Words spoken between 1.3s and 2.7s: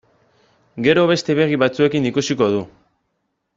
begi batzuekin ikusiko du.